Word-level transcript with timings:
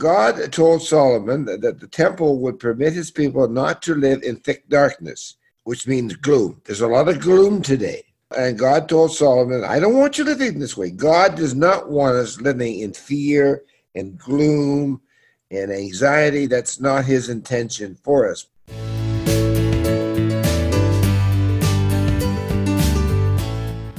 God 0.00 0.50
told 0.50 0.82
Solomon 0.82 1.44
that, 1.44 1.60
the 1.60 1.86
temple 1.86 2.38
would 2.40 2.58
permit 2.58 2.94
his 2.94 3.10
people 3.10 3.46
not 3.48 3.82
to 3.82 3.94
live 3.94 4.22
in 4.22 4.36
thick 4.36 4.66
darkness, 4.68 5.36
which 5.64 5.86
means 5.86 6.16
gloom. 6.16 6.62
There's 6.64 6.80
a 6.80 6.88
lot 6.88 7.08
of 7.08 7.20
gloom 7.20 7.60
today. 7.60 8.02
And 8.36 8.58
God 8.58 8.88
told 8.88 9.14
Solomon, 9.14 9.62
I 9.62 9.78
don't 9.78 9.98
want 9.98 10.16
you 10.16 10.24
living 10.24 10.58
this 10.58 10.76
way. 10.76 10.90
God 10.90 11.34
does 11.34 11.54
not 11.54 11.90
want 11.90 12.16
us 12.16 12.40
living 12.40 12.80
in 12.80 12.94
fear 12.94 13.62
and 13.94 14.16
gloom 14.16 15.02
and 15.50 15.70
anxiety. 15.70 16.46
That's 16.46 16.80
not 16.80 17.04
his 17.04 17.28
intention 17.28 17.94
for 18.02 18.30
us. 18.30 18.46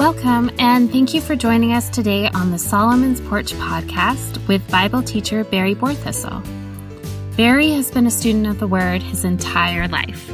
Welcome, 0.01 0.49
and 0.57 0.89
thank 0.91 1.13
you 1.13 1.21
for 1.21 1.35
joining 1.35 1.73
us 1.73 1.87
today 1.87 2.27
on 2.29 2.49
the 2.49 2.57
Solomon's 2.57 3.21
Porch 3.21 3.53
podcast 3.53 4.47
with 4.47 4.67
Bible 4.71 5.03
teacher 5.03 5.43
Barry 5.43 5.75
Borthistle. 5.75 6.41
Barry 7.37 7.69
has 7.69 7.91
been 7.91 8.07
a 8.07 8.11
student 8.11 8.47
of 8.47 8.57
the 8.57 8.65
Word 8.65 9.03
his 9.03 9.25
entire 9.25 9.87
life. 9.87 10.27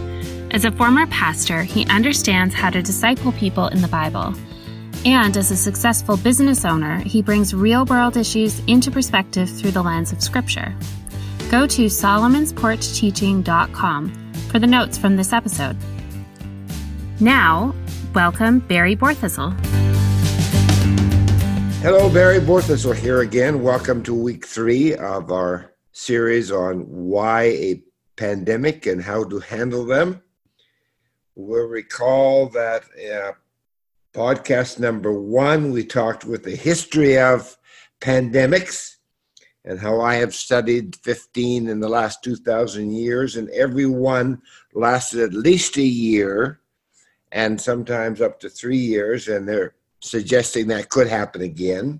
As 0.52 0.64
a 0.64 0.72
former 0.72 1.06
pastor, 1.08 1.64
he 1.64 1.86
understands 1.88 2.56
how 2.56 2.70
to 2.70 2.82
disciple 2.82 3.34
people 3.34 3.68
in 3.68 3.82
the 3.82 3.90
Bible. 3.90 4.34
And 5.04 5.36
as 5.36 5.52
a 5.52 5.58
successful 5.58 6.16
business 6.16 6.64
owner, 6.64 7.00
he 7.00 7.22
brings 7.22 7.54
real 7.54 7.84
world 7.84 8.16
issues 8.16 8.62
into 8.68 8.90
perspective 8.90 9.50
through 9.50 9.72
the 9.72 9.84
lens 9.84 10.14
of 10.14 10.24
Scripture. 10.24 10.74
Go 11.52 11.68
to 11.68 11.88
solomonsporchteaching.com 11.88 14.32
for 14.50 14.60
the 14.60 14.68
notes 14.68 14.98
from 14.98 15.18
this 15.18 15.34
episode. 15.34 15.76
Now, 17.20 17.74
welcome 18.18 18.58
Barry 18.58 18.96
Borthistle. 18.96 19.54
Hello, 21.84 22.12
Barry 22.12 22.40
Borthistle 22.40 22.96
here 22.96 23.22
again. 23.22 23.62
Welcome 23.62 24.02
to 24.02 24.14
week 24.16 24.48
three 24.48 24.96
of 24.96 25.32
our 25.32 25.76
series 25.92 26.52
on 26.52 26.80
why 26.88 27.44
a 27.44 27.84
pandemic 28.16 28.88
and 28.88 29.04
how 29.04 29.24
to 29.26 29.38
handle 29.38 29.86
them. 29.86 30.24
We'll 31.36 31.68
recall 31.68 32.50
that 32.50 32.86
uh, 32.98 33.34
podcast 34.16 34.80
number 34.80 35.14
one, 35.14 35.72
we 35.72 35.84
talked 35.84 36.26
with 36.26 36.44
the 36.44 36.56
history 36.56 37.20
of 37.20 37.56
pandemics 38.02 38.96
and 39.64 39.80
how 39.80 40.02
I 40.02 40.16
have 40.16 40.34
studied 40.34 40.96
15 40.96 41.70
in 41.70 41.80
the 41.80 41.88
last 41.88 42.24
2,000 42.24 42.90
years, 42.90 43.36
and 43.36 43.48
every 43.52 43.86
one 43.86 44.42
lasted 44.74 45.22
at 45.22 45.34
least 45.34 45.78
a 45.78 45.84
year 45.84 46.62
and 47.32 47.60
sometimes 47.60 48.22
up 48.22 48.40
to 48.40 48.50
three 48.50 48.78
years, 48.78 49.28
and 49.28 49.48
they're 49.48 49.76
suggesting 50.00 50.68
that 50.68 50.90
could 50.90 51.08
happen 51.08 51.42
again. 51.42 52.00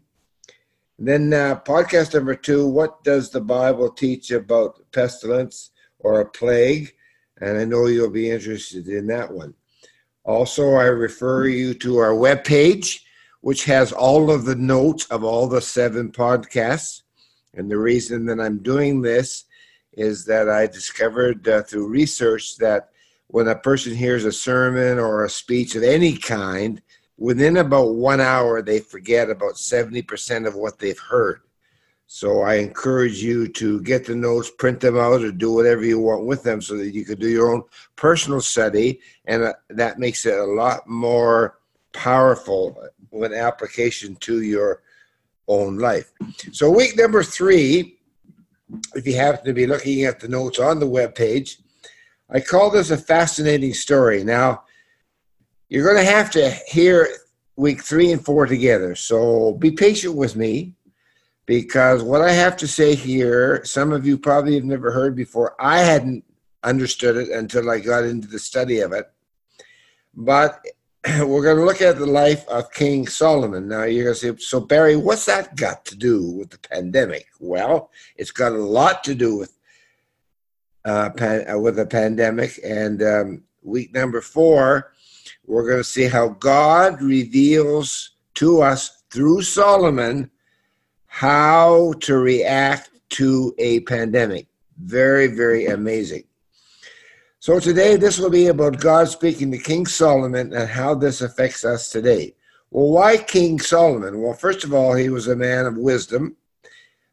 And 0.98 1.08
then, 1.08 1.34
uh, 1.34 1.60
podcast 1.60 2.14
number 2.14 2.36
two 2.36 2.68
What 2.68 3.04
does 3.04 3.30
the 3.30 3.42
Bible 3.42 3.90
teach 3.90 4.32
about 4.32 4.80
pestilence 4.92 5.72
or 6.00 6.20
a 6.20 6.26
plague? 6.26 6.94
And 7.40 7.58
I 7.58 7.66
know 7.66 7.86
you'll 7.86 8.10
be 8.10 8.32
interested 8.32 8.88
in 8.88 9.08
that 9.08 9.32
one. 9.32 9.54
Also, 10.24 10.74
I 10.74 10.86
refer 10.86 11.48
you 11.48 11.74
to 11.76 11.98
our 11.98 12.12
webpage, 12.12 13.00
which 13.42 13.66
has 13.66 13.92
all 13.92 14.32
of 14.32 14.46
the 14.46 14.56
notes 14.56 15.06
of 15.06 15.24
all 15.24 15.48
the 15.48 15.62
seven 15.62 16.12
podcasts. 16.12 17.04
And 17.54 17.70
the 17.70 17.78
reason 17.78 18.26
that 18.26 18.40
I'm 18.40 18.58
doing 18.58 19.02
this 19.02 19.46
is 19.94 20.26
that 20.26 20.50
I 20.50 20.68
discovered 20.68 21.48
uh, 21.48 21.64
through 21.64 21.88
research 21.88 22.58
that 22.58 22.90
when 23.28 23.48
a 23.48 23.56
person 23.56 23.94
hears 23.94 24.26
a 24.26 24.32
sermon 24.32 25.00
or 25.00 25.24
a 25.24 25.30
speech 25.30 25.76
of 25.76 25.84
any 25.84 26.18
kind, 26.18 26.82
within 27.18 27.58
about 27.58 27.96
one 27.96 28.22
hour, 28.22 28.62
they 28.62 28.80
forget 28.80 29.30
about 29.30 29.56
70% 29.56 30.48
of 30.48 30.56
what 30.56 30.80
they've 30.80 31.00
heard. 31.00 31.42
So 32.10 32.42
I 32.42 32.56
encourage 32.56 33.22
you 33.22 33.50
to 33.50 33.82
get 33.82 34.06
the 34.06 34.16
notes, 34.16 34.50
print 34.50 34.80
them 34.80 34.98
out, 34.98 35.24
or 35.24 35.32
do 35.32 35.52
whatever 35.52 35.84
you 35.84 36.00
want 36.00 36.26
with 36.26 36.42
them 36.42 36.62
so 36.62 36.78
that 36.78 36.94
you 36.94 37.04
can 37.04 37.20
do 37.20 37.28
your 37.28 37.54
own 37.54 37.64
personal 37.98 38.40
study. 38.40 39.02
And 39.26 39.44
uh, 39.44 39.54
that 39.72 40.00
makes 40.00 40.26
it 40.26 40.40
a 40.40 40.44
lot 40.46 40.88
more 40.88 41.60
powerful 41.92 42.82
with 43.12 43.34
application 43.34 44.16
to 44.18 44.42
your 44.42 44.84
own 45.50 45.80
life. 45.80 46.14
So, 46.54 46.72
week 46.72 46.98
number 46.98 47.24
three, 47.24 47.98
if 48.96 49.06
you 49.06 49.18
happen 49.18 49.46
to 49.46 49.54
be 49.54 49.68
looking 49.68 50.06
at 50.06 50.22
the 50.22 50.30
notes 50.30 50.60
on 50.60 50.80
the 50.80 50.88
web 50.88 51.14
page, 51.14 51.60
I 52.30 52.42
call 52.42 52.70
this 52.70 52.92
a 52.92 52.98
fascinating 52.98 53.74
story. 53.74 54.24
Now, 54.24 54.64
you're 55.70 55.86
going 55.86 56.04
to 56.04 56.12
have 56.12 56.30
to 56.32 56.52
hear 56.68 57.08
week 57.56 57.84
three 57.84 58.12
and 58.12 58.24
four 58.24 58.46
together. 58.46 58.96
So 58.96 59.54
be 59.54 59.72
patient 59.72 60.16
with 60.16 60.36
me 60.36 60.74
because 61.46 62.04
what 62.04 62.22
I 62.22 62.32
have 62.32 62.58
to 62.58 62.68
say 62.68 62.96
here, 62.96 63.64
some 63.64 63.94
of 63.94 64.06
you 64.06 64.18
probably 64.18 64.56
have 64.56 64.66
never 64.66 64.92
heard 64.92 65.16
before. 65.16 65.56
I 65.60 65.80
hadn't 65.80 66.26
understood 66.64 67.16
it 67.16 67.30
until 67.30 67.70
I 67.70 67.80
got 67.80 68.04
into 68.04 68.28
the 68.28 68.40
study 68.40 68.80
of 68.80 68.92
it. 68.92 69.10
But 70.14 70.66
we're 71.20 71.44
going 71.44 71.58
to 71.58 71.66
look 71.66 71.82
at 71.82 71.98
the 71.98 72.06
life 72.06 72.48
of 72.50 72.72
King 72.72 73.08
Solomon. 73.08 73.70
Now, 73.70 73.84
you're 73.84 74.04
going 74.04 74.16
to 74.16 74.20
say, 74.20 74.36
so 74.38 74.60
Barry, 74.60 74.98
what's 74.98 75.26
that 75.26 75.56
got 75.56 75.86
to 75.86 75.96
do 75.96 76.32
with 76.32 76.50
the 76.50 76.60
pandemic? 76.60 77.28
Well, 77.40 77.92
it's 78.18 78.32
got 78.32 78.52
a 78.52 78.58
lot 78.58 79.04
to 79.06 79.16
do 79.16 79.38
with 79.38 79.57
uh, 80.88 81.10
pan, 81.10 81.46
uh, 81.50 81.60
with 81.60 81.78
a 81.80 81.86
pandemic. 81.86 82.60
And 82.64 83.04
um, 83.04 83.44
week 83.62 83.94
number 83.94 84.22
four, 84.22 84.94
we're 85.46 85.68
going 85.68 85.78
to 85.78 85.84
see 85.84 86.06
how 86.06 86.30
God 86.30 87.02
reveals 87.02 88.12
to 88.36 88.62
us 88.62 89.04
through 89.10 89.42
Solomon 89.42 90.32
how 91.08 91.94
to 92.02 92.18
react 92.18 92.92
to 93.10 93.54
a 93.58 93.82
pandemic. 93.82 94.48
Very, 94.78 95.28
very 95.28 95.68
amazing. 95.68 96.24
So 97.40 97.60
today, 97.60 97.96
this 97.96 98.20
will 98.20 98.30
be 98.30 98.48
about 98.48 98.80
God 98.80 99.08
speaking 99.08 99.52
to 99.52 99.58
King 99.58 99.86
Solomon 99.86 100.54
and 100.54 100.70
how 100.70 100.96
this 100.96 101.22
affects 101.22 101.66
us 101.66 101.90
today. 101.90 102.36
Well, 102.72 102.90
why 102.90 103.18
King 103.18 103.60
Solomon? 103.60 104.22
Well, 104.22 104.34
first 104.34 104.64
of 104.64 104.74
all, 104.74 104.94
he 104.94 105.10
was 105.10 105.28
a 105.28 105.36
man 105.36 105.66
of 105.66 105.78
wisdom. 105.78 106.36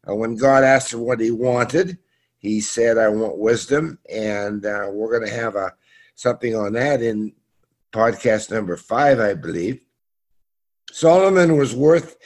Uh, 0.08 0.14
when 0.14 0.34
God 0.34 0.64
asked 0.64 0.92
him 0.92 1.00
what 1.00 1.20
he 1.20 1.30
wanted, 1.30 1.98
he 2.44 2.60
said, 2.60 2.99
"I 2.99 3.09
want 3.09 3.38
wisdom," 3.38 3.99
and 4.10 4.65
uh, 4.66 4.88
we're 4.91 5.19
going 5.19 5.28
to 5.28 5.34
have 5.34 5.56
a 5.56 5.72
something 6.15 6.55
on 6.55 6.75
that 6.75 7.03
in 7.03 7.32
podcast 7.93 8.50
number 8.50 8.77
five, 8.77 9.19
I 9.19 9.34
believe. 9.34 9.81
Solomon 10.93 11.56
was 11.56 11.75
worth, 11.75 12.16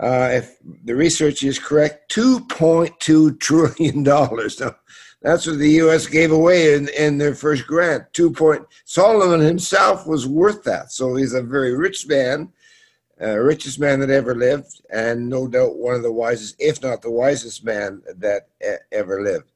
uh, 0.00 0.30
if 0.32 0.56
the 0.84 0.94
research 0.94 1.42
is 1.42 1.58
correct, 1.58 2.10
two 2.10 2.40
point 2.46 2.98
two 3.00 3.34
trillion 3.38 4.02
dollars. 4.02 4.60
Now, 4.60 4.76
that's 5.20 5.46
what 5.46 5.58
the 5.58 5.70
U.S. 5.82 6.06
gave 6.06 6.30
away 6.30 6.74
in, 6.74 6.88
in 6.90 7.18
their 7.18 7.34
first 7.34 7.66
grant. 7.66 8.04
Two 8.12 8.30
point. 8.30 8.64
Solomon 8.84 9.40
himself 9.40 10.06
was 10.06 10.28
worth 10.28 10.62
that, 10.64 10.92
so 10.92 11.16
he's 11.16 11.34
a 11.34 11.42
very 11.42 11.76
rich 11.76 12.06
man 12.06 12.52
uh, 13.20 13.36
richest 13.38 13.80
man 13.80 14.00
that 14.00 14.10
ever 14.10 14.34
lived, 14.34 14.82
and 14.90 15.28
no 15.28 15.48
doubt 15.48 15.76
one 15.76 15.94
of 15.94 16.02
the 16.02 16.12
wisest, 16.12 16.56
if 16.58 16.82
not 16.82 17.02
the 17.02 17.10
wisest 17.10 17.64
man 17.64 18.02
that 18.16 18.48
ever 18.92 19.22
lived. 19.22 19.50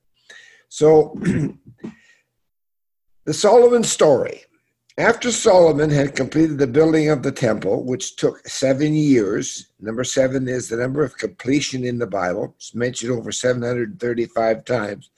So, 0.70 1.14
the 3.24 3.34
Solomon 3.34 3.82
story. 3.82 4.42
After 4.96 5.32
Solomon 5.32 5.90
had 5.90 6.14
completed 6.14 6.58
the 6.58 6.68
building 6.68 7.08
of 7.08 7.24
the 7.24 7.32
temple, 7.32 7.84
which 7.84 8.14
took 8.14 8.46
seven 8.46 8.94
years, 8.94 9.72
number 9.80 10.04
seven 10.04 10.46
is 10.46 10.68
the 10.68 10.76
number 10.76 11.02
of 11.02 11.16
completion 11.16 11.84
in 11.84 11.98
the 11.98 12.06
Bible. 12.06 12.54
It's 12.56 12.72
mentioned 12.74 13.10
over 13.10 13.32
735 13.32 14.64
times. 14.64 15.10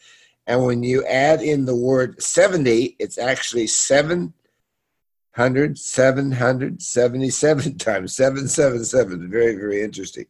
And 0.46 0.64
when 0.64 0.82
you 0.82 1.04
add 1.04 1.42
in 1.42 1.66
the 1.66 1.76
word 1.76 2.22
70, 2.22 2.96
it's 2.98 3.18
actually 3.18 3.66
700, 3.66 5.78
777 5.78 7.78
times, 7.78 8.16
777. 8.16 9.30
Very, 9.30 9.56
very 9.56 9.82
interesting. 9.82 10.24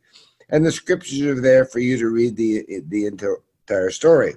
And 0.48 0.66
the 0.66 0.72
scriptures 0.72 1.20
are 1.20 1.40
there 1.40 1.64
for 1.64 1.78
you 1.78 1.96
to 1.98 2.08
read 2.08 2.34
the, 2.34 2.82
the 2.88 3.06
entire 3.06 3.90
story. 3.90 4.34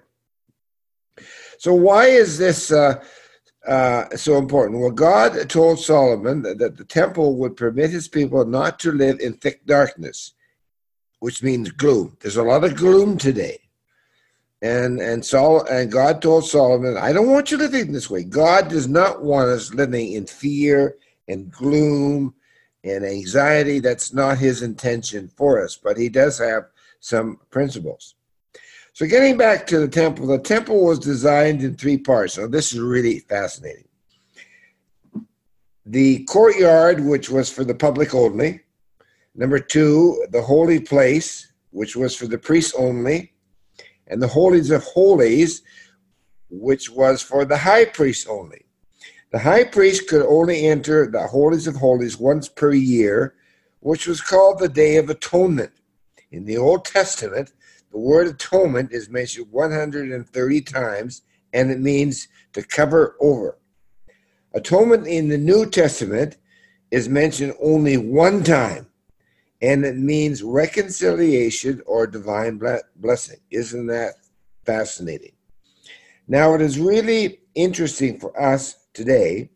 So 1.57 1.73
why 1.73 2.05
is 2.05 2.37
this 2.37 2.71
uh, 2.71 3.03
uh, 3.67 4.15
so 4.15 4.37
important? 4.37 4.79
Well, 4.79 4.91
God 4.91 5.49
told 5.49 5.79
Solomon 5.79 6.41
that, 6.43 6.57
that, 6.59 6.77
the 6.77 6.85
temple 6.85 7.37
would 7.37 7.57
permit 7.57 7.89
his 7.89 8.07
people 8.07 8.45
not 8.45 8.79
to 8.79 8.91
live 8.91 9.19
in 9.19 9.33
thick 9.33 9.65
darkness, 9.65 10.33
which 11.19 11.43
means 11.43 11.71
gloom. 11.71 12.17
There's 12.21 12.37
a 12.37 12.43
lot 12.43 12.63
of 12.63 12.75
gloom 12.75 13.17
today. 13.17 13.59
And 14.61 14.99
and 14.99 15.23
Sol 15.23 15.65
and 15.65 15.91
God 15.91 16.21
told 16.21 16.47
Solomon, 16.47 16.97
I 16.97 17.13
don't 17.13 17.29
want 17.29 17.51
you 17.51 17.57
living 17.57 17.91
this 17.91 18.09
way. 18.09 18.23
God 18.23 18.69
does 18.69 18.87
not 18.87 19.23
want 19.23 19.49
us 19.49 19.73
living 19.73 20.13
in 20.13 20.25
fear 20.25 20.95
and 21.27 21.51
gloom 21.51 22.33
and 22.83 23.05
anxiety. 23.05 23.79
That's 23.79 24.13
not 24.13 24.37
his 24.37 24.61
intention 24.61 25.29
for 25.35 25.63
us, 25.63 25.77
but 25.77 25.97
he 25.97 26.09
does 26.09 26.39
have 26.39 26.67
some 26.99 27.39
principles. 27.51 28.15
So, 28.95 29.05
getting 29.05 29.35
back 29.35 29.67
to 29.67 29.79
the 29.79 29.89
temple, 29.89 30.25
the 30.25 30.39
temple 30.39 30.85
was 30.85 30.99
designed 30.99 31.61
in 31.61 31.75
three 31.75 31.97
parts. 31.97 32.37
Now, 32.37 32.47
this 32.47 32.71
is 32.71 32.79
really 32.79 33.19
fascinating. 33.19 33.89
The 35.85 36.23
courtyard, 36.23 37.03
which 37.03 37.29
was 37.29 37.51
for 37.51 37.65
the 37.65 37.75
public 37.75 38.15
only. 38.15 38.61
Number 39.35 39.59
two, 39.59 40.25
the 40.31 40.41
holy 40.41 40.79
place, 40.79 41.51
which 41.71 41.97
was 41.97 42.15
for 42.15 42.25
the 42.27 42.37
priests 42.37 42.73
only. 42.77 43.33
and 44.07 44.21
the 44.21 44.29
holies 44.29 44.71
of 44.71 44.81
holies, 44.83 45.61
which 46.49 46.89
was 46.89 47.21
for 47.21 47.43
the 47.43 47.57
high 47.57 47.83
priest 47.83 48.27
only. 48.29 48.65
The 49.33 49.39
high 49.39 49.65
priest 49.65 50.07
could 50.07 50.25
only 50.25 50.67
enter 50.67 51.05
the 51.05 51.27
holies 51.27 51.67
of 51.67 51.75
holies 51.75 52.15
once 52.17 52.47
per 52.47 52.71
year, 52.71 53.35
which 53.81 54.07
was 54.07 54.21
called 54.21 54.59
the 54.59 54.69
Day 54.69 54.95
of 54.95 55.09
Atonement. 55.09 55.73
In 56.31 56.45
the 56.45 56.55
Old 56.55 56.85
Testament, 56.85 57.51
the 57.95 58.01
word 58.01 58.27
atonement 58.27 58.91
is 58.91 59.09
mentioned 59.09 59.47
130 59.51 60.61
times, 60.63 61.21
and 61.53 61.71
it 61.71 61.79
means 61.79 62.27
to 62.51 62.61
cover 62.61 63.15
over. 63.21 63.57
Atonement 64.53 65.07
in 65.07 65.29
the 65.29 65.37
New 65.37 65.69
Testament 65.69 66.35
is 66.91 67.07
mentioned 67.07 67.53
only 67.63 67.95
one 67.95 68.43
time, 68.43 68.87
and 69.61 69.85
it 69.85 69.95
means 69.95 70.43
reconciliation 70.43 71.81
or 71.85 72.05
divine 72.05 72.59
blessing. 72.97 73.39
Isn't 73.49 73.87
that 73.87 74.15
fascinating? 74.65 75.31
Now, 76.27 76.53
it 76.53 76.59
is 76.59 76.77
really 76.77 77.39
interesting 77.55 78.19
for 78.19 78.37
us 78.37 78.75
today 78.93 79.51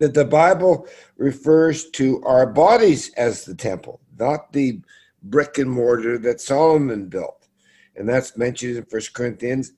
that 0.00 0.12
the 0.12 0.24
Bible 0.24 0.88
refers 1.16 1.88
to 1.90 2.20
our 2.24 2.46
bodies 2.46 3.12
as 3.14 3.44
the 3.44 3.54
temple, 3.54 4.00
not 4.18 4.52
the 4.52 4.80
brick 5.30 5.58
and 5.58 5.70
mortar 5.70 6.18
that 6.18 6.40
Solomon 6.40 7.08
built. 7.08 7.48
And 7.96 8.08
that's 8.08 8.36
mentioned 8.36 8.76
in 8.76 8.86
1 8.88 9.02
Corinthians 9.12 9.72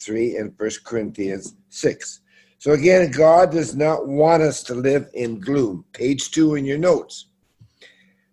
3 0.00 0.36
and 0.36 0.54
1 0.56 0.70
Corinthians 0.84 1.54
6. 1.68 2.20
So 2.58 2.72
again, 2.72 3.10
God 3.10 3.52
does 3.52 3.76
not 3.76 4.08
want 4.08 4.42
us 4.42 4.62
to 4.64 4.74
live 4.74 5.08
in 5.12 5.38
gloom. 5.38 5.84
Page 5.92 6.30
two 6.30 6.54
in 6.54 6.64
your 6.64 6.78
notes. 6.78 7.26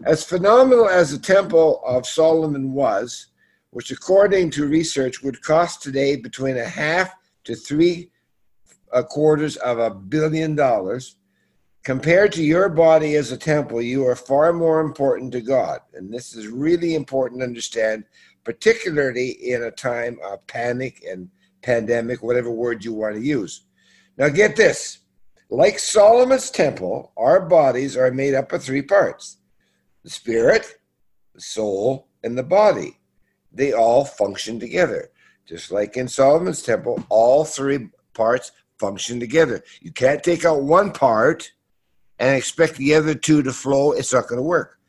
As 0.06 0.24
phenomenal 0.24 0.88
as 0.88 1.12
the 1.12 1.20
Temple 1.20 1.82
of 1.86 2.08
Solomon 2.08 2.74
was, 2.74 3.28
which 3.72 3.92
according 3.92 4.50
to 4.52 4.68
research 4.68 5.22
would 5.24 5.42
cost 5.42 5.82
today 5.82 6.16
between 6.16 6.58
a 6.58 6.66
half 6.66 7.14
to 7.44 7.56
three 7.56 8.12
uh, 8.94 9.04
quarters 9.04 9.58
of 9.58 9.80
a 9.80 9.90
billion 9.90 10.56
dollars, 10.56 11.18
compared 11.84 12.32
to 12.34 12.44
your 12.44 12.70
body 12.70 13.16
as 13.16 13.32
a 13.32 13.38
temple, 13.38 13.82
you 13.82 14.08
are 14.08 14.16
far 14.16 14.54
more 14.54 14.80
important 14.80 15.32
to 15.34 15.42
God. 15.42 15.82
And 15.94 16.14
this 16.14 16.36
is 16.36 16.48
really 16.48 16.96
important 16.96 17.42
to 17.42 17.46
understand, 17.46 18.06
particularly 18.44 19.30
in 19.30 19.64
a 19.64 19.72
time 19.72 20.18
of 20.24 20.46
panic 20.48 21.04
and 21.08 21.30
pandemic, 21.62 22.24
whatever 22.24 22.52
word 22.52 22.84
you 22.84 22.94
want 22.94 23.16
to 23.16 23.22
use. 23.22 23.66
Now, 24.18 24.30
get 24.30 24.56
this 24.56 25.00
like 25.50 25.78
Solomon's 25.78 26.50
temple, 26.50 27.12
our 27.18 27.42
bodies 27.42 27.96
are 27.98 28.12
made 28.12 28.34
up 28.34 28.52
of 28.54 28.64
three 28.64 28.82
parts 28.82 29.38
the 30.04 30.10
spirit, 30.10 30.76
the 31.34 31.42
soul, 31.42 32.08
and 32.24 32.38
the 32.38 32.44
body. 32.44 33.00
They 33.54 33.72
all 33.72 34.04
function 34.04 34.60
together. 34.60 35.12
Just 35.46 35.72
like 35.72 35.96
in 35.96 36.08
Solomon's 36.08 36.62
temple, 36.62 37.06
all 37.10 37.46
three 37.46 37.90
parts 38.14 38.52
function 38.80 39.20
together. 39.20 39.64
You 39.82 39.92
can't 39.92 40.24
take 40.24 40.44
out 40.44 40.64
one 40.64 40.92
part 40.92 41.52
and 42.20 42.36
expect 42.36 42.76
the 42.76 42.94
other 42.94 43.16
two 43.16 43.44
to 43.44 43.52
flow. 43.52 43.92
It's 43.92 44.14
not 44.14 44.28
going 44.28 44.38
to 44.38 44.44
work. 44.44 44.80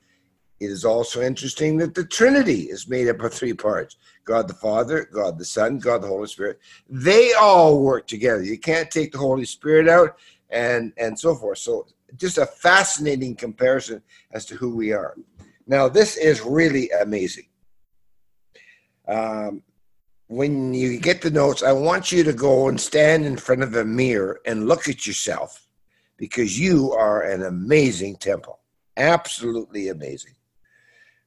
It 0.60 0.70
is 0.70 0.84
also 0.84 1.20
interesting 1.20 1.76
that 1.78 1.94
the 1.94 2.04
Trinity 2.04 2.62
is 2.62 2.88
made 2.88 3.08
up 3.08 3.20
of 3.20 3.34
three 3.34 3.54
parts 3.54 3.96
God 4.24 4.48
the 4.48 4.54
Father, 4.54 5.08
God 5.12 5.38
the 5.38 5.44
Son, 5.44 5.78
God 5.78 6.02
the 6.02 6.08
Holy 6.08 6.26
Spirit. 6.26 6.58
They 6.88 7.32
all 7.34 7.82
work 7.82 8.06
together. 8.06 8.42
You 8.42 8.58
can't 8.58 8.90
take 8.90 9.12
the 9.12 9.18
Holy 9.18 9.44
Spirit 9.44 9.88
out 9.88 10.16
and, 10.50 10.92
and 10.96 11.18
so 11.18 11.34
forth. 11.34 11.58
So, 11.58 11.86
just 12.16 12.38
a 12.38 12.46
fascinating 12.46 13.34
comparison 13.34 14.00
as 14.32 14.46
to 14.46 14.54
who 14.54 14.76
we 14.76 14.92
are. 14.92 15.16
Now, 15.66 15.88
this 15.88 16.16
is 16.16 16.40
really 16.40 16.88
amazing. 16.90 17.48
Um, 19.08 19.62
when 20.28 20.72
you 20.72 20.98
get 21.00 21.20
the 21.20 21.30
notes, 21.30 21.62
I 21.62 21.72
want 21.72 22.12
you 22.12 22.22
to 22.22 22.32
go 22.32 22.68
and 22.68 22.80
stand 22.80 23.26
in 23.26 23.36
front 23.36 23.62
of 23.62 23.74
a 23.74 23.84
mirror 23.84 24.40
and 24.46 24.68
look 24.68 24.88
at 24.88 25.06
yourself 25.06 25.66
because 26.16 26.58
you 26.58 26.92
are 26.92 27.22
an 27.22 27.42
amazing 27.42 28.16
temple. 28.16 28.60
Absolutely 28.96 29.88
amazing. 29.88 30.34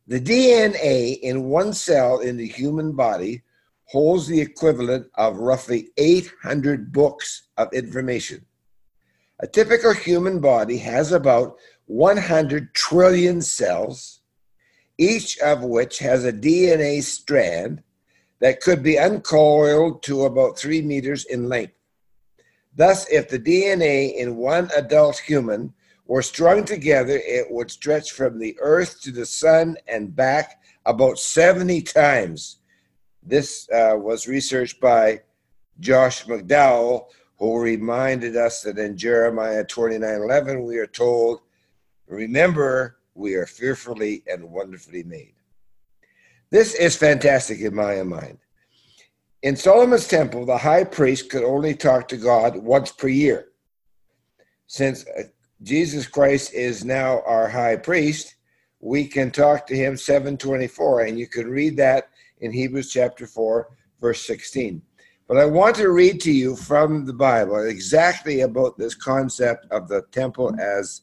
The 0.08 0.22
DNA 0.22 1.20
in 1.20 1.50
one 1.50 1.74
cell 1.74 2.20
in 2.20 2.38
the 2.38 2.48
human 2.48 2.94
body 2.94 3.44
holds 3.86 4.28
the 4.28 4.40
equivalent 4.40 5.08
of 5.16 5.38
roughly 5.38 5.90
800 5.98 6.92
books 6.92 7.50
of 7.58 7.72
information. 7.74 8.46
A 9.40 9.48
typical 9.48 9.94
human 9.94 10.40
body 10.40 10.78
has 10.78 11.12
about 11.12 11.58
100 11.86 12.74
trillion 12.74 13.42
cells, 13.42 14.22
each 14.98 15.38
of 15.40 15.64
which 15.64 16.00
has 16.00 16.26
a 16.26 16.34
DNA 16.34 17.04
strand 17.04 17.84
that 18.40 18.62
could 18.62 18.84
be 18.84 18.98
uncoiled 18.98 20.04
to 20.04 20.26
about 20.26 20.58
three 20.58 20.82
meters 20.82 21.26
in 21.26 21.50
length. 21.50 21.77
Thus, 22.78 23.10
if 23.10 23.28
the 23.28 23.40
DNA 23.40 24.16
in 24.16 24.38
one 24.38 24.70
adult 24.76 25.18
human 25.18 25.74
were 26.06 26.22
strung 26.22 26.64
together, 26.64 27.20
it 27.26 27.50
would 27.50 27.72
stretch 27.72 28.12
from 28.12 28.38
the 28.38 28.56
earth 28.62 29.02
to 29.02 29.12
the 29.12 29.26
sun 29.26 29.78
and 29.88 30.16
back 30.16 30.62
about 30.86 31.18
70 31.18 31.82
times. 31.82 32.58
This 33.24 33.68
uh, 33.72 33.96
was 33.98 34.28
researched 34.28 34.80
by 34.80 35.22
Josh 35.80 36.26
McDowell, 36.26 37.08
who 37.40 37.60
reminded 37.60 38.38
us 38.38 38.62
that 38.62 38.78
in 38.78 38.96
Jeremiah 38.96 39.64
29 39.64 40.22
11, 40.22 40.64
we 40.64 40.78
are 40.78 40.88
told, 40.88 41.42
Remember, 42.08 43.00
we 43.16 43.34
are 43.34 43.48
fearfully 43.48 44.24
and 44.28 44.52
wonderfully 44.52 45.02
made. 45.02 45.34
This 46.52 46.76
is 46.76 46.96
fantastic 46.96 47.60
in 47.60 47.74
my 47.74 48.04
mind. 48.04 48.38
In 49.44 49.56
Solomon's 49.56 50.08
temple, 50.08 50.46
the 50.46 50.58
high 50.58 50.84
priest 50.84 51.30
could 51.30 51.44
only 51.44 51.76
talk 51.76 52.08
to 52.08 52.18
God 52.18 52.58
once 52.58 52.92
per 52.92 53.08
year. 53.08 53.50
Since 54.66 55.06
uh, 55.08 55.24
Jesus 55.62 56.08
Christ 56.08 56.54
is 56.54 56.84
now 56.84 57.22
our 57.22 57.48
high 57.48 57.76
priest, 57.76 58.36
we 58.80 59.08
can 59.08 59.30
talk 59.30 59.68
to 59.68 59.76
him 59.76 59.96
724 59.96 61.02
and 61.02 61.20
you 61.20 61.28
can 61.28 61.50
read 61.50 61.78
that 61.78 62.10
in 62.40 62.52
Hebrews 62.52 62.92
chapter 62.92 63.28
4 63.28 63.68
verse 64.02 64.26
16. 64.26 64.82
But 65.28 65.38
I 65.38 65.46
want 65.46 65.76
to 65.78 65.90
read 65.90 66.22
to 66.22 66.32
you 66.32 66.56
from 66.56 67.06
the 67.06 67.14
Bible 67.14 67.68
exactly 67.68 68.42
about 68.42 68.78
this 68.78 68.96
concept 68.96 69.68
of 69.72 69.88
the 69.88 70.04
temple 70.12 70.56
as 70.60 71.02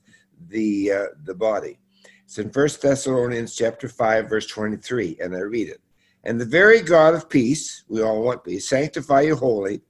the 0.48 0.92
uh, 0.92 1.06
the 1.24 1.34
body. 1.34 1.78
It's 2.24 2.38
in 2.38 2.50
First 2.50 2.82
Thessalonians 2.82 3.54
chapter 3.54 3.88
5 3.88 4.28
verse 4.28 4.46
23 4.46 5.18
and 5.20 5.36
I 5.36 5.40
read 5.40 5.68
it. 5.68 5.80
And 6.24 6.40
the 6.40 6.46
very 6.46 6.80
God 6.80 7.14
of 7.14 7.28
peace, 7.28 7.84
we 7.88 8.02
all 8.02 8.22
want 8.22 8.44
peace, 8.44 8.68
sanctify 8.68 9.22
you 9.22 9.36
wholly, 9.36 9.82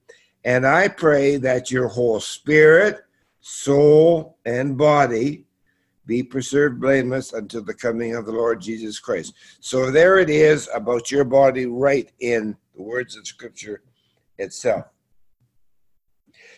and 0.43 0.67
I 0.67 0.89
pray 0.89 1.37
that 1.37 1.71
your 1.71 1.87
whole 1.87 2.19
spirit, 2.19 3.03
soul, 3.41 4.37
and 4.45 4.77
body 4.77 5.45
be 6.05 6.21
preserved 6.21 6.79
blameless 6.79 7.33
until 7.33 7.63
the 7.63 7.73
coming 7.73 8.15
of 8.15 8.25
the 8.25 8.31
Lord 8.31 8.61
Jesus 8.61 8.99
Christ. 8.99 9.33
So 9.59 9.89
there 9.89 10.19
it 10.19 10.29
is 10.29 10.69
about 10.73 11.09
your 11.09 11.23
body 11.23 11.65
right 11.65 12.11
in 12.19 12.55
the 12.75 12.83
words 12.83 13.15
of 13.15 13.25
Scripture 13.25 13.81
itself. 14.37 14.85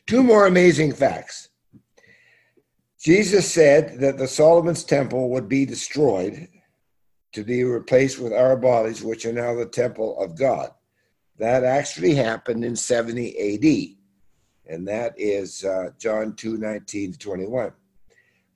Two 0.06 0.24
more 0.24 0.48
amazing 0.48 0.94
facts. 0.94 1.50
Jesus 3.00 3.50
said 3.50 4.00
that 4.00 4.18
the 4.18 4.28
Solomon's 4.28 4.84
temple 4.84 5.30
would 5.30 5.48
be 5.48 5.66
destroyed 5.66 6.48
to 7.38 7.44
be 7.44 7.64
replaced 7.64 8.20
with 8.20 8.34
our 8.34 8.58
bodies, 8.58 9.04
which 9.04 9.26
are 9.26 9.34
now 9.34 9.56
the 9.56 9.66
temple 9.66 10.20
of 10.20 10.38
God. 10.38 10.72
That 11.38 11.64
actually 11.64 12.16
happened 12.16 12.66
in 12.66 12.76
70 12.76 13.38
AD 13.38 13.98
and 14.70 14.88
that 14.88 15.14
is 15.18 15.64
uh, 15.64 15.92
John 15.98 16.34
2 16.36 16.58
19 16.58 17.14
to 17.14 17.20
21. 17.20 17.72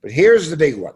But 0.00 0.10
here's 0.10 0.50
the 0.50 0.56
big 0.56 0.76
one. 0.76 0.94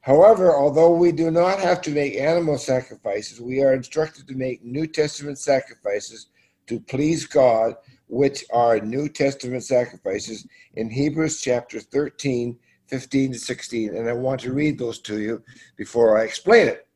However, 0.00 0.54
although 0.54 0.94
we 0.94 1.12
do 1.12 1.30
not 1.30 1.60
have 1.60 1.80
to 1.82 1.90
make 1.90 2.16
animal 2.16 2.58
sacrifices, 2.58 3.40
we 3.40 3.62
are 3.62 3.72
instructed 3.72 4.26
to 4.28 4.34
make 4.34 4.64
New 4.64 4.86
Testament 4.86 5.38
sacrifices 5.38 6.26
to 6.66 6.80
please 6.80 7.26
God, 7.26 7.74
which 8.08 8.44
are 8.52 8.80
New 8.80 9.08
Testament 9.08 9.62
sacrifices 9.62 10.46
in 10.74 10.90
Hebrews 10.90 11.40
chapter 11.40 11.78
13, 11.78 12.58
15 12.88 13.32
to 13.32 13.38
16. 13.38 13.96
And 13.96 14.08
I 14.08 14.12
want 14.12 14.40
to 14.40 14.52
read 14.52 14.78
those 14.78 14.98
to 15.00 15.20
you 15.20 15.42
before 15.76 16.18
I 16.18 16.24
explain 16.24 16.66
it. 16.66 16.86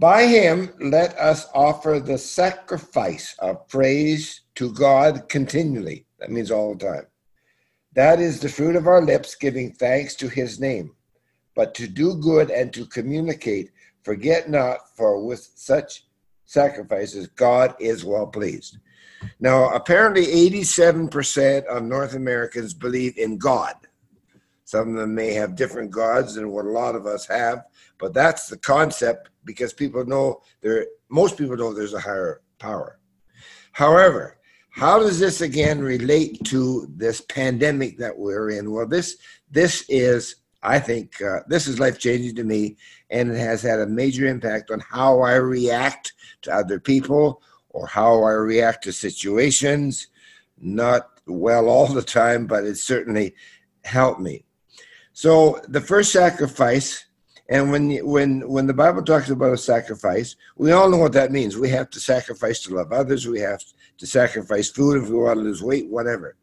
By 0.00 0.24
him, 0.24 0.70
let 0.80 1.14
us 1.18 1.46
offer 1.54 2.00
the 2.00 2.16
sacrifice 2.16 3.36
of 3.38 3.68
praise 3.68 4.40
to 4.54 4.72
God 4.72 5.28
continually. 5.28 6.06
That 6.18 6.30
means 6.30 6.50
all 6.50 6.74
the 6.74 6.86
time. 6.86 7.06
That 7.92 8.18
is 8.18 8.40
the 8.40 8.48
fruit 8.48 8.76
of 8.76 8.86
our 8.86 9.02
lips, 9.02 9.34
giving 9.34 9.74
thanks 9.74 10.14
to 10.14 10.28
his 10.28 10.58
name. 10.58 10.92
But 11.54 11.74
to 11.74 11.86
do 11.86 12.14
good 12.14 12.50
and 12.50 12.72
to 12.72 12.86
communicate, 12.86 13.72
forget 14.02 14.48
not, 14.48 14.78
for 14.96 15.22
with 15.22 15.46
such 15.56 16.06
sacrifices, 16.46 17.26
God 17.26 17.74
is 17.78 18.02
well 18.02 18.26
pleased. 18.26 18.78
Now, 19.38 19.68
apparently, 19.74 20.24
87% 20.24 21.66
of 21.66 21.82
North 21.82 22.14
Americans 22.14 22.72
believe 22.72 23.18
in 23.18 23.36
God. 23.36 23.74
Some 24.70 24.90
of 24.90 24.94
them 24.94 25.16
may 25.16 25.32
have 25.34 25.56
different 25.56 25.90
gods 25.90 26.36
than 26.36 26.52
what 26.52 26.64
a 26.64 26.70
lot 26.70 26.94
of 26.94 27.04
us 27.04 27.26
have, 27.26 27.64
but 27.98 28.14
that's 28.14 28.46
the 28.46 28.56
concept 28.56 29.30
because 29.44 29.72
people 29.72 30.04
know 30.04 30.42
there. 30.60 30.86
Most 31.08 31.36
people 31.36 31.56
know 31.56 31.74
there's 31.74 31.92
a 31.92 31.98
higher 31.98 32.40
power. 32.60 33.00
However, 33.72 34.38
how 34.70 35.00
does 35.00 35.18
this 35.18 35.40
again 35.40 35.80
relate 35.80 36.44
to 36.44 36.86
this 36.94 37.20
pandemic 37.22 37.98
that 37.98 38.16
we're 38.16 38.50
in? 38.50 38.70
Well, 38.70 38.86
this 38.86 39.16
this 39.50 39.84
is, 39.88 40.36
I 40.62 40.78
think, 40.78 41.20
uh, 41.20 41.40
this 41.48 41.66
is 41.66 41.80
life 41.80 41.98
changing 41.98 42.36
to 42.36 42.44
me, 42.44 42.76
and 43.10 43.28
it 43.28 43.38
has 43.38 43.62
had 43.62 43.80
a 43.80 43.86
major 43.88 44.26
impact 44.26 44.70
on 44.70 44.78
how 44.78 45.18
I 45.18 45.34
react 45.34 46.12
to 46.42 46.54
other 46.54 46.78
people 46.78 47.42
or 47.70 47.88
how 47.88 48.22
I 48.22 48.34
react 48.34 48.84
to 48.84 48.92
situations. 48.92 50.06
Not 50.60 51.08
well 51.26 51.68
all 51.68 51.88
the 51.88 52.02
time, 52.02 52.46
but 52.46 52.62
it 52.62 52.78
certainly 52.78 53.34
helped 53.82 54.20
me. 54.20 54.44
So 55.20 55.60
the 55.68 55.82
first 55.82 56.12
sacrifice, 56.12 57.04
and 57.50 57.70
when 57.70 57.94
when 58.06 58.48
when 58.48 58.66
the 58.66 58.72
Bible 58.72 59.02
talks 59.02 59.28
about 59.28 59.52
a 59.52 59.58
sacrifice, 59.58 60.34
we 60.56 60.72
all 60.72 60.88
know 60.88 60.96
what 60.96 61.12
that 61.12 61.30
means. 61.30 61.58
We 61.58 61.68
have 61.68 61.90
to 61.90 62.00
sacrifice 62.00 62.62
to 62.62 62.74
love 62.74 62.90
others. 62.90 63.28
We 63.28 63.38
have 63.40 63.62
to 63.98 64.06
sacrifice 64.06 64.70
food 64.70 65.02
if 65.02 65.10
we 65.10 65.16
want 65.16 65.36
to 65.36 65.42
lose 65.42 65.62
weight, 65.62 65.90
whatever. 65.90 66.38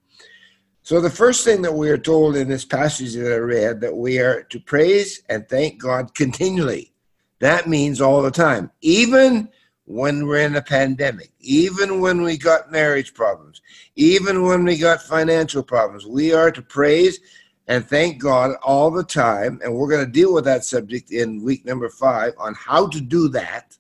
So 0.84 1.02
the 1.02 1.10
first 1.10 1.44
thing 1.44 1.64
that 1.64 1.74
we 1.74 1.90
are 1.90 1.98
told 1.98 2.36
in 2.36 2.48
this 2.48 2.66
passage 2.66 3.16
that 3.16 3.34
I 3.34 3.38
read 3.38 3.82
that 3.82 3.98
we 3.98 4.20
are 4.20 4.44
to 4.44 4.60
praise 4.60 5.24
and 5.28 5.50
thank 5.50 5.82
God 5.82 6.14
continually. 6.14 6.94
That 7.40 7.68
means 7.68 8.00
all 8.00 8.22
the 8.22 8.30
time, 8.30 8.70
even 8.82 9.50
when 9.86 10.28
we're 10.28 10.46
in 10.46 10.56
a 10.56 10.62
pandemic, 10.62 11.32
even 11.40 12.00
when 12.00 12.22
we 12.22 12.38
got 12.38 12.72
marriage 12.72 13.16
problems, 13.16 13.60
even 13.96 14.44
when 14.44 14.64
we 14.64 14.78
got 14.78 15.02
financial 15.02 15.64
problems. 15.64 16.06
We 16.06 16.32
are 16.32 16.52
to 16.52 16.62
praise 16.62 17.20
and 17.68 17.86
thank 17.86 18.22
God 18.22 18.56
all 18.64 18.90
the 18.90 19.04
time. 19.04 19.60
And 19.64 19.74
we're 19.74 19.90
going 19.90 20.06
to 20.06 20.12
deal 20.12 20.34
with 20.34 20.46
that 20.46 20.64
subject 20.64 21.12
in 21.12 21.44
week 21.44 21.66
number 21.66 21.90
five 21.90 22.34
on 22.38 22.54
how 22.54 22.88
to 22.88 23.02
do 23.02 23.28
that. 23.30 23.78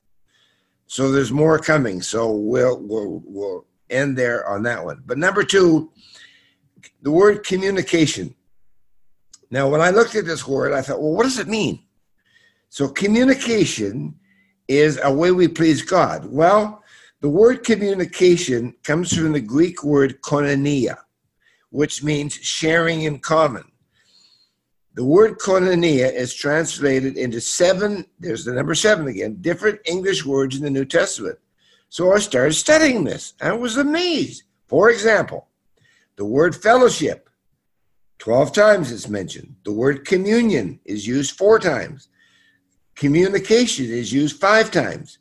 So 0.87 1.11
there's 1.11 1.31
more 1.31 1.59
coming. 1.59 2.01
So 2.01 2.31
we'll 2.31 2.79
we'll 2.79 3.21
we'll 3.25 3.65
end 3.89 4.17
there 4.17 4.47
on 4.47 4.63
that 4.63 4.83
one. 4.83 5.03
But 5.05 5.17
number 5.17 5.43
two, 5.43 5.91
the 7.01 7.11
word 7.11 7.45
communication. 7.45 8.33
Now, 9.49 9.69
when 9.69 9.81
I 9.81 9.91
looked 9.91 10.15
at 10.15 10.25
this 10.25 10.45
word, 10.45 10.73
I 10.73 10.81
thought, 10.81 11.01
well, 11.01 11.13
what 11.13 11.23
does 11.23 11.39
it 11.39 11.47
mean? 11.47 11.83
So 12.69 12.89
communication 12.89 14.15
is 14.67 14.99
a 15.01 15.11
way 15.11 15.31
we 15.31 15.47
please 15.47 15.81
God. 15.81 16.25
Well, 16.25 16.83
the 17.21 17.29
word 17.29 17.63
communication 17.63 18.75
comes 18.83 19.15
from 19.15 19.31
the 19.31 19.39
Greek 19.39 19.83
word 19.83 20.21
koinonia, 20.21 20.97
which 21.69 22.03
means 22.03 22.33
sharing 22.33 23.03
in 23.03 23.19
common. 23.19 23.63
The 24.97 25.05
word 25.05 25.37
koinonia 25.37 26.11
is 26.11 26.33
translated 26.33 27.17
into 27.17 27.39
seven, 27.39 28.03
there's 28.19 28.45
the 28.45 28.53
number 28.53 28.73
seven 28.73 29.07
again, 29.07 29.37
different 29.41 29.79
English 29.85 30.25
words 30.25 30.57
in 30.57 30.63
the 30.63 30.71
New 30.71 30.85
Testament. 30.85 31.37
So 31.89 32.13
I 32.13 32.17
started 32.17 32.53
studying 32.53 33.03
this. 33.03 33.35
I 33.39 33.51
was 33.51 33.77
amazed. 33.77 34.41
For 34.65 34.89
example, 34.89 35.49
the 36.15 36.25
word 36.25 36.55
fellowship, 36.55 37.29
12 38.17 38.51
times 38.53 38.91
it's 38.91 39.07
mentioned. 39.07 39.55
The 39.65 39.71
word 39.71 40.03
communion 40.03 40.79
is 40.83 41.05
used 41.05 41.37
four 41.37 41.59
times. 41.59 42.07
Communication 42.95 43.85
is 43.85 44.11
used 44.11 44.41
five 44.41 44.71
times. 44.71 45.19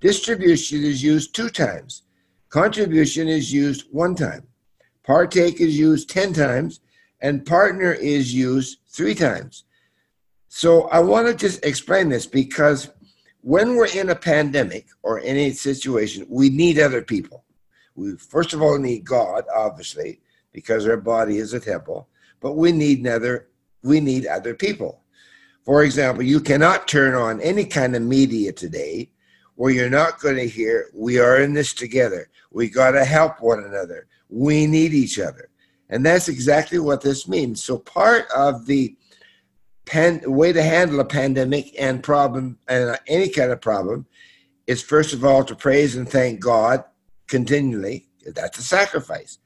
Distribution 0.00 0.84
is 0.84 1.02
used 1.02 1.34
two 1.34 1.50
times. 1.50 2.04
Contribution 2.48 3.28
is 3.28 3.52
used 3.52 3.88
one 3.90 4.14
time. 4.14 4.46
Partake 5.06 5.60
is 5.60 5.78
used 5.78 6.08
10 6.08 6.32
times. 6.32 6.80
And 7.20 7.44
partner 7.44 7.92
is 7.92 8.32
used 8.32 8.77
three 8.88 9.14
times. 9.14 9.64
So 10.48 10.88
I 10.88 11.00
want 11.00 11.28
to 11.28 11.34
just 11.34 11.64
explain 11.64 12.08
this 12.08 12.26
because 12.26 12.90
when 13.42 13.76
we're 13.76 13.94
in 13.94 14.10
a 14.10 14.14
pandemic 14.14 14.86
or 15.02 15.20
any 15.20 15.52
situation, 15.52 16.26
we 16.28 16.48
need 16.48 16.78
other 16.78 17.02
people. 17.02 17.44
We 17.94 18.16
first 18.16 18.52
of 18.52 18.62
all 18.62 18.78
need 18.78 19.04
God, 19.04 19.44
obviously, 19.54 20.20
because 20.52 20.86
our 20.86 20.96
body 20.96 21.38
is 21.38 21.52
a 21.52 21.60
temple, 21.60 22.08
but 22.40 22.54
we 22.54 22.72
need 22.72 23.06
other 23.06 23.48
we 23.82 24.00
need 24.00 24.26
other 24.26 24.54
people. 24.54 25.02
For 25.64 25.82
example, 25.82 26.24
you 26.24 26.40
cannot 26.40 26.88
turn 26.88 27.14
on 27.14 27.40
any 27.40 27.64
kind 27.64 27.94
of 27.94 28.02
media 28.02 28.52
today 28.52 29.10
where 29.56 29.72
you're 29.72 29.90
not 29.90 30.20
going 30.20 30.36
to 30.36 30.48
hear, 30.48 30.88
we 30.94 31.18
are 31.18 31.40
in 31.40 31.52
this 31.52 31.74
together. 31.74 32.28
We 32.50 32.70
got 32.70 32.92
to 32.92 33.04
help 33.04 33.40
one 33.40 33.64
another. 33.64 34.06
We 34.28 34.66
need 34.66 34.94
each 34.94 35.18
other. 35.18 35.50
And 35.90 36.04
that's 36.04 36.28
exactly 36.28 36.78
what 36.78 37.00
this 37.00 37.26
means. 37.26 37.62
So, 37.62 37.78
part 37.78 38.26
of 38.34 38.66
the 38.66 38.96
pan, 39.86 40.20
way 40.26 40.52
to 40.52 40.62
handle 40.62 41.00
a 41.00 41.04
pandemic 41.04 41.74
and 41.78 42.02
problem, 42.02 42.58
and 42.68 42.98
any 43.06 43.28
kind 43.30 43.50
of 43.50 43.60
problem, 43.60 44.06
is 44.66 44.82
first 44.82 45.14
of 45.14 45.24
all 45.24 45.44
to 45.44 45.54
praise 45.54 45.96
and 45.96 46.08
thank 46.08 46.40
God 46.40 46.84
continually. 47.26 48.08
That's 48.26 48.58
a 48.58 48.62
sacrifice. 48.62 49.38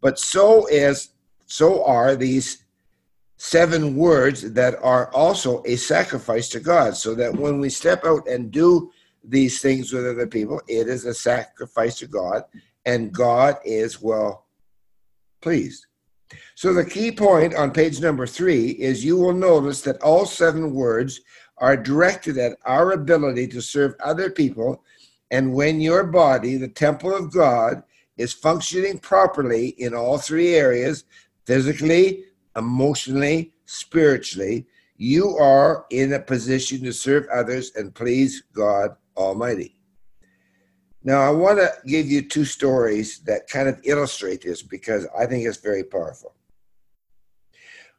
But 0.00 0.18
so 0.18 0.66
is 0.66 1.10
so 1.46 1.84
are 1.84 2.16
these 2.16 2.64
seven 3.36 3.96
words 3.96 4.52
that 4.52 4.76
are 4.82 5.12
also 5.12 5.62
a 5.66 5.76
sacrifice 5.76 6.48
to 6.50 6.60
God, 6.60 6.96
so 6.96 7.14
that 7.14 7.34
when 7.34 7.60
we 7.60 7.68
step 7.68 8.04
out 8.04 8.26
and 8.28 8.50
do 8.50 8.90
these 9.24 9.60
things 9.60 9.92
with 9.92 10.06
other 10.06 10.26
people, 10.26 10.60
it 10.68 10.88
is 10.88 11.04
a 11.04 11.14
sacrifice 11.14 11.98
to 11.98 12.06
God, 12.06 12.44
and 12.86 13.12
God 13.12 13.56
is 13.64 14.00
well 14.00 14.46
pleased. 15.42 15.86
So, 16.54 16.72
the 16.72 16.84
key 16.84 17.10
point 17.10 17.54
on 17.54 17.72
page 17.72 18.00
number 18.00 18.26
three 18.26 18.70
is 18.70 19.04
you 19.04 19.16
will 19.16 19.32
notice 19.32 19.80
that 19.82 20.02
all 20.02 20.26
seven 20.26 20.74
words 20.74 21.20
are 21.58 21.76
directed 21.76 22.38
at 22.38 22.56
our 22.64 22.92
ability 22.92 23.46
to 23.48 23.60
serve 23.60 23.94
other 24.02 24.30
people. 24.30 24.82
And 25.30 25.54
when 25.54 25.80
your 25.80 26.04
body, 26.04 26.56
the 26.56 26.68
temple 26.68 27.14
of 27.14 27.32
God, 27.32 27.82
is 28.16 28.32
functioning 28.32 28.98
properly 28.98 29.68
in 29.78 29.94
all 29.94 30.18
three 30.18 30.54
areas 30.54 31.04
physically, 31.46 32.24
emotionally, 32.56 33.52
spiritually, 33.64 34.66
you 34.96 35.36
are 35.38 35.86
in 35.90 36.12
a 36.12 36.20
position 36.20 36.82
to 36.82 36.92
serve 36.92 37.26
others 37.32 37.72
and 37.76 37.94
please 37.94 38.42
God 38.52 38.90
Almighty. 39.16 39.79
Now, 41.02 41.22
I 41.22 41.30
want 41.30 41.58
to 41.58 41.72
give 41.86 42.06
you 42.06 42.22
two 42.22 42.44
stories 42.44 43.20
that 43.20 43.48
kind 43.48 43.68
of 43.68 43.80
illustrate 43.84 44.42
this 44.42 44.62
because 44.62 45.06
I 45.18 45.26
think 45.26 45.46
it's 45.46 45.56
very 45.56 45.84
powerful. 45.84 46.34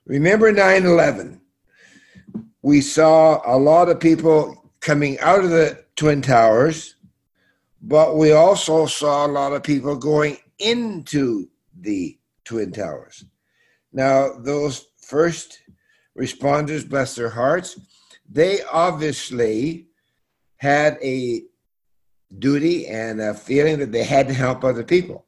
Remember 0.05 0.51
9 0.51 0.85
11? 0.85 1.41
We 2.61 2.81
saw 2.81 3.41
a 3.45 3.57
lot 3.57 3.89
of 3.89 3.99
people 3.99 4.69
coming 4.81 5.19
out 5.19 5.43
of 5.43 5.49
the 5.49 5.83
Twin 5.95 6.21
Towers, 6.21 6.95
but 7.81 8.17
we 8.17 8.31
also 8.31 8.85
saw 8.85 9.25
a 9.25 9.27
lot 9.27 9.53
of 9.53 9.63
people 9.63 9.95
going 9.95 10.37
into 10.59 11.49
the 11.79 12.19
Twin 12.45 12.71
Towers. 12.71 13.25
Now, 13.91 14.33
those 14.37 14.87
first 15.01 15.61
responders, 16.17 16.87
bless 16.87 17.15
their 17.15 17.29
hearts, 17.29 17.79
they 18.29 18.61
obviously 18.71 19.87
had 20.57 20.97
a 21.01 21.43
duty 22.39 22.87
and 22.87 23.21
a 23.21 23.33
feeling 23.33 23.79
that 23.79 23.91
they 23.91 24.03
had 24.03 24.27
to 24.27 24.33
help 24.33 24.63
other 24.63 24.83
people. 24.83 25.25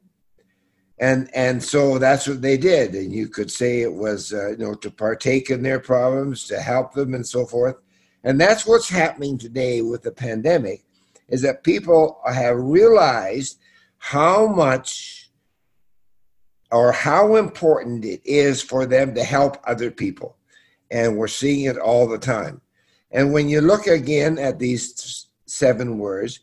And, 1.00 1.28
and 1.34 1.62
so 1.62 1.98
that's 1.98 2.28
what 2.28 2.40
they 2.40 2.56
did. 2.56 2.94
And 2.94 3.12
you 3.12 3.28
could 3.28 3.50
say 3.50 3.82
it 3.82 3.92
was, 3.92 4.32
uh, 4.32 4.50
you 4.50 4.58
know, 4.58 4.74
to 4.74 4.90
partake 4.90 5.50
in 5.50 5.62
their 5.62 5.80
problems, 5.80 6.46
to 6.46 6.60
help 6.60 6.94
them 6.94 7.14
and 7.14 7.26
so 7.26 7.46
forth. 7.46 7.76
And 8.22 8.40
that's 8.40 8.66
what's 8.66 8.88
happening 8.88 9.36
today 9.36 9.82
with 9.82 10.02
the 10.02 10.12
pandemic 10.12 10.84
is 11.28 11.42
that 11.42 11.64
people 11.64 12.20
have 12.26 12.56
realized 12.56 13.58
how 13.98 14.46
much 14.46 15.30
or 16.70 16.92
how 16.92 17.36
important 17.36 18.04
it 18.04 18.20
is 18.24 18.62
for 18.62 18.86
them 18.86 19.14
to 19.14 19.24
help 19.24 19.58
other 19.64 19.90
people. 19.90 20.36
And 20.90 21.16
we're 21.16 21.28
seeing 21.28 21.64
it 21.64 21.78
all 21.78 22.06
the 22.06 22.18
time. 22.18 22.60
And 23.10 23.32
when 23.32 23.48
you 23.48 23.60
look 23.60 23.86
again 23.86 24.38
at 24.38 24.58
these 24.58 25.26
seven 25.46 25.98
words, 25.98 26.40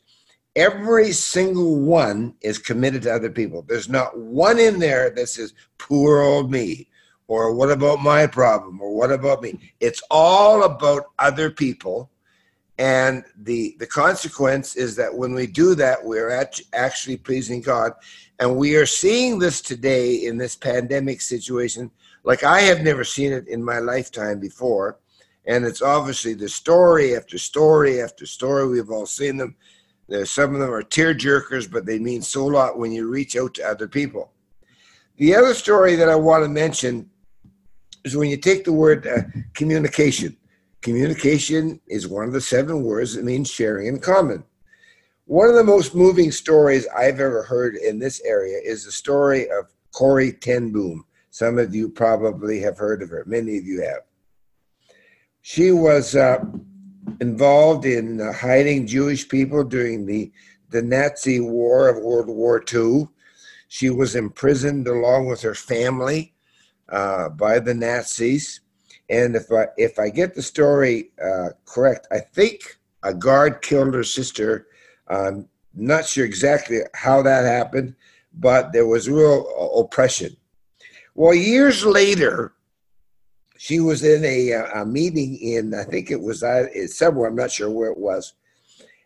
every 0.56 1.12
single 1.12 1.80
one 1.80 2.36
is 2.42 2.58
committed 2.58 3.04
to 3.04 3.14
other 3.14 3.30
people. 3.30 3.64
There's 3.68 3.90
not 3.90 4.18
one 4.18 4.60
in 4.60 4.80
there 4.80 5.10
that 5.12 5.28
says, 5.28 5.54
poor 5.78 6.22
old 6.22 6.52
me, 6.52 6.88
or 7.28 7.54
what 7.54 7.72
about 7.72 8.02
my 8.02 8.28
problem, 8.28 8.82
or 8.82 8.96
what 8.96 9.12
about 9.12 9.42
me. 9.42 9.74
It's 9.80 10.02
all 10.12 10.64
about 10.64 11.06
other 11.20 11.50
people. 11.50 12.10
And 12.78 13.24
the, 13.38 13.76
the 13.80 13.88
consequence 13.88 14.76
is 14.76 14.96
that 14.96 15.14
when 15.14 15.34
we 15.34 15.48
do 15.48 15.76
that, 15.76 16.04
we're 16.04 16.32
actually 16.74 17.18
pleasing 17.18 17.62
God. 17.62 17.94
And 18.40 18.58
we 18.58 18.76
are 18.76 18.88
seeing 18.88 19.40
this 19.40 19.62
today 19.62 20.26
in 20.26 20.38
this 20.38 20.56
pandemic 20.56 21.22
situation 21.22 21.92
like 22.24 22.44
I 22.44 22.62
have 22.62 22.82
never 22.82 23.04
seen 23.04 23.32
it 23.32 23.48
in 23.48 23.64
my 23.64 23.80
lifetime 23.80 24.40
before. 24.40 25.00
And 25.46 25.66
it's 25.66 25.82
obviously 25.82 26.34
the 26.34 26.50
story 26.50 27.16
after 27.16 27.38
story 27.38 28.02
after 28.02 28.26
story. 28.26 28.68
We've 28.68 28.92
all 28.92 29.08
seen 29.08 29.38
them. 29.38 29.56
Some 30.26 30.54
of 30.54 30.60
them 30.60 30.72
are 30.72 30.84
tear 30.84 31.14
jerkers, 31.14 31.72
but 31.72 31.86
they 31.86 32.00
mean 32.00 32.22
so 32.22 32.46
lot 32.46 32.78
when 32.78 32.92
you 32.92 33.08
reach 33.08 33.36
out 33.36 33.54
to 33.56 33.68
other 33.68 33.88
people. 33.88 34.32
The 35.18 35.36
other 35.36 35.54
story 35.54 35.96
that 35.96 36.10
I 36.10 36.16
want 36.16 36.44
to 36.44 36.50
mention 36.50 37.10
is 38.04 38.18
when 38.18 38.30
you 38.30 38.38
take 38.38 38.64
the 38.64 38.74
word 38.74 39.08
uh, 39.08 39.22
communication, 39.54 40.36
communication 40.82 41.80
is 41.88 42.08
one 42.08 42.26
of 42.26 42.34
the 42.34 42.42
seven 42.42 42.84
words 42.84 43.16
that 43.16 43.24
means 43.24 43.50
sharing 43.50 43.88
in 43.88 44.00
common. 44.00 44.44
One 45.26 45.48
of 45.48 45.56
the 45.56 45.64
most 45.64 45.96
moving 45.96 46.32
stories 46.32 46.88
I've 46.88 47.20
ever 47.20 47.44
heard 47.44 47.76
in 47.76 48.00
this 48.00 48.22
area 48.26 48.58
is 48.64 48.84
the 48.84 48.92
story 48.92 49.50
of 49.50 49.72
Corrie 49.94 50.34
ten 50.34 50.72
Boom. 50.72 51.06
Some 51.30 51.58
of 51.58 51.74
you 51.74 51.88
probably 51.88 52.60
have 52.60 52.78
heard 52.78 53.02
of 53.02 53.10
her. 53.10 53.24
Many 53.26 53.58
of 53.58 53.66
you 53.66 53.82
have. 53.82 54.02
She 55.42 55.72
was 55.72 56.16
uh, 56.16 56.44
involved 57.20 57.86
in 57.86 58.22
uh, 58.22 58.34
hiding 58.34 58.88
Jewish 58.88 59.28
people 59.28 59.64
during 59.64 60.06
the, 60.06 60.32
the 60.70 60.82
Nazi 60.82 61.40
war 61.40 61.90
of 61.90 62.04
World 62.04 62.28
War 62.28 62.64
II. 62.74 63.08
She 63.68 63.90
was 63.90 64.16
imprisoned 64.16 64.88
along 64.88 65.28
with 65.28 65.42
her 65.42 65.56
family 65.56 66.34
uh, 66.90 67.30
by 67.30 67.60
the 67.60 67.74
Nazis. 67.74 68.62
And 69.10 69.36
if 69.36 69.52
I, 69.52 69.68
if 69.78 70.00
I 70.00 70.10
get 70.10 70.36
the 70.36 70.42
story 70.42 71.12
uh, 71.24 71.50
correct, 71.66 72.08
I 72.12 72.20
think 72.20 72.80
a 73.04 73.14
guard 73.14 73.62
killed 73.62 73.94
her 73.94 74.04
sister. 74.04 74.68
I'm 75.08 75.48
not 75.74 76.06
sure 76.06 76.26
exactly 76.26 76.80
how 76.94 77.22
that 77.24 77.46
happened, 77.46 77.96
but 78.34 78.72
there 78.72 78.88
was 78.88 79.10
real 79.10 79.48
oppression. 79.78 80.36
Well, 81.16 81.34
years 81.34 81.86
later, 81.86 82.54
she 83.62 83.80
was 83.80 84.04
in 84.04 84.26
a, 84.26 84.54
a 84.54 84.84
meeting 84.84 85.38
in, 85.38 85.76
I 85.76 85.84
think 85.84 86.10
it 86.10 86.20
was 86.20 86.42
uh, 86.42 86.66
somewhere, 86.88 87.30
I'm 87.30 87.36
not 87.36 87.52
sure 87.52 87.70
where 87.70 87.92
it 87.92 87.98
was. 88.00 88.34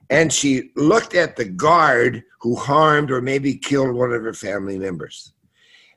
And 0.09 0.31
she 0.31 0.71
looked 0.77 1.13
at 1.13 1.35
the 1.35 1.43
guard 1.43 2.23
who 2.39 2.55
harmed 2.55 3.11
or 3.11 3.21
maybe 3.21 3.55
killed 3.55 3.93
one 3.93 4.13
of 4.13 4.23
her 4.23 4.33
family 4.33 4.79
members. 4.79 5.33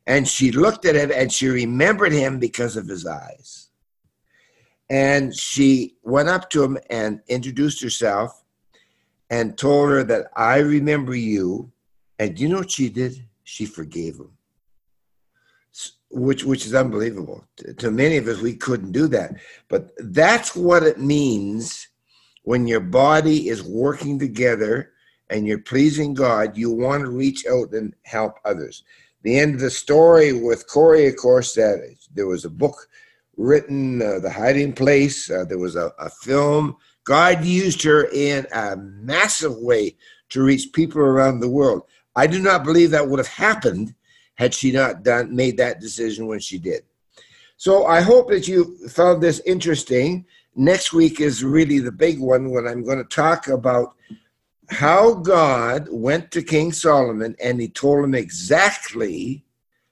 And 0.08 0.26
she 0.26 0.50
looked 0.50 0.86
at 0.86 0.96
him 0.96 1.12
and 1.14 1.32
she 1.32 1.46
remembered 1.46 2.10
him 2.10 2.40
because 2.40 2.76
of 2.76 2.88
his 2.88 3.06
eyes. 3.06 3.68
And 4.90 5.32
she 5.32 5.94
went 6.02 6.28
up 6.28 6.50
to 6.50 6.64
him 6.64 6.78
and 6.90 7.20
introduced 7.28 7.80
herself 7.80 8.42
and 9.30 9.56
told 9.56 9.90
her 9.90 10.02
that 10.02 10.32
I 10.34 10.58
remember 10.58 11.14
you. 11.14 11.70
And 12.18 12.36
you 12.36 12.48
know 12.48 12.58
what 12.58 12.72
she 12.72 12.88
did? 12.88 13.24
She 13.44 13.66
forgave 13.66 14.16
him 14.16 14.32
which 16.10 16.44
which 16.44 16.66
is 16.66 16.74
unbelievable. 16.74 17.44
To, 17.56 17.74
to 17.74 17.90
many 17.90 18.16
of 18.16 18.28
us, 18.28 18.40
we 18.40 18.54
couldn't 18.54 18.92
do 18.92 19.06
that. 19.08 19.34
But 19.68 19.90
that's 19.98 20.54
what 20.56 20.82
it 20.82 20.98
means 20.98 21.88
when 22.42 22.66
your 22.66 22.80
body 22.80 23.48
is 23.48 23.62
working 23.62 24.18
together 24.18 24.92
and 25.30 25.46
you're 25.46 25.58
pleasing 25.58 26.14
God. 26.14 26.56
You 26.56 26.70
want 26.70 27.04
to 27.04 27.10
reach 27.10 27.44
out 27.46 27.72
and 27.72 27.94
help 28.04 28.34
others. 28.44 28.84
The 29.22 29.38
end 29.38 29.54
of 29.54 29.60
the 29.60 29.70
story 29.70 30.32
with 30.32 30.68
Corrie, 30.68 31.08
of 31.08 31.16
course, 31.16 31.54
that 31.54 31.96
there 32.14 32.26
was 32.26 32.44
a 32.44 32.50
book 32.50 32.88
written, 33.36 34.00
uh, 34.00 34.20
The 34.20 34.30
Hiding 34.30 34.72
Place. 34.72 35.30
Uh, 35.30 35.44
there 35.44 35.58
was 35.58 35.76
a, 35.76 35.92
a 35.98 36.08
film. 36.08 36.76
God 37.04 37.44
used 37.44 37.82
her 37.82 38.08
in 38.12 38.46
a 38.52 38.76
massive 38.76 39.56
way 39.56 39.96
to 40.30 40.42
reach 40.42 40.72
people 40.72 41.00
around 41.00 41.40
the 41.40 41.48
world. 41.48 41.82
I 42.16 42.26
do 42.26 42.38
not 42.38 42.64
believe 42.64 42.90
that 42.90 43.08
would 43.08 43.18
have 43.18 43.28
happened 43.28 43.94
had 44.38 44.54
she 44.54 44.70
not 44.70 45.02
done 45.02 45.34
made 45.34 45.56
that 45.56 45.80
decision 45.80 46.28
when 46.28 46.38
she 46.38 46.58
did. 46.58 46.82
So 47.56 47.86
I 47.86 48.00
hope 48.00 48.28
that 48.30 48.46
you 48.46 48.88
found 48.88 49.20
this 49.20 49.40
interesting. 49.44 50.24
Next 50.54 50.92
week 50.92 51.20
is 51.20 51.42
really 51.42 51.80
the 51.80 51.90
big 51.90 52.20
one 52.20 52.50
when 52.50 52.66
I'm 52.66 52.84
going 52.84 52.98
to 52.98 53.04
talk 53.04 53.48
about 53.48 53.96
how 54.70 55.14
God 55.14 55.88
went 55.90 56.30
to 56.30 56.42
King 56.42 56.72
Solomon 56.72 57.34
and 57.42 57.60
he 57.60 57.68
told 57.68 58.04
him 58.04 58.14
exactly 58.14 59.44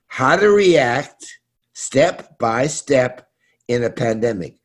how 0.07 0.37
to 0.37 0.49
react 0.51 1.41
step 1.73 2.39
by 2.39 2.69
step 2.69 3.29
in 3.67 3.83
a 3.83 3.91
pandemic. 3.91 4.59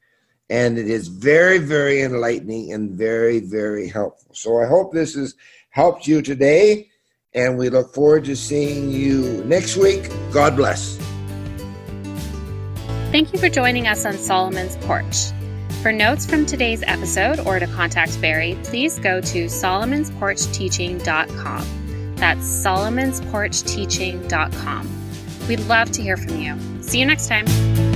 And 0.51 0.77
it 0.77 0.87
is 0.87 1.07
very, 1.07 1.57
very 1.57 2.03
enlightening 2.03 2.73
and 2.73 2.91
very, 2.91 3.39
very 3.39 3.87
helpful. 3.87 4.35
So 4.35 4.61
I 4.61 4.67
hope 4.67 4.93
this 4.93 5.15
has 5.15 5.33
helped 5.69 6.05
you 6.05 6.21
today 6.21 6.90
and 7.33 7.57
we 7.57 7.69
look 7.69 7.91
forward 7.93 8.25
to 8.25 8.35
seeing 8.35 8.91
you 8.91 9.43
next 9.45 9.77
week. 9.77 10.11
God 10.31 10.55
bless. 10.55 10.97
Thank 13.11 13.33
you 13.33 13.39
for 13.39 13.49
joining 13.49 13.87
us 13.87 14.05
on 14.05 14.13
Solomon's 14.13 14.77
Porch. 14.77 15.31
For 15.81 15.91
notes 15.91 16.25
from 16.25 16.45
today's 16.45 16.81
episode 16.83 17.39
or 17.39 17.59
to 17.59 17.67
contact 17.67 18.21
Barry, 18.21 18.57
please 18.63 18.99
go 18.99 19.19
to 19.21 19.45
solomonsporchteaching.com. 19.45 22.15
That's 22.15 22.65
solomonsporchteaching.com. 22.65 25.47
We'd 25.47 25.59
love 25.61 25.91
to 25.91 26.03
hear 26.03 26.17
from 26.17 26.39
you. 26.39 26.55
See 26.83 26.99
you 26.99 27.05
next 27.05 27.27
time. 27.27 27.90